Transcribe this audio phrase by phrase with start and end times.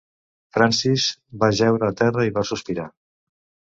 [0.55, 1.05] Francis
[1.43, 2.89] va jeure a terra i va sospirar.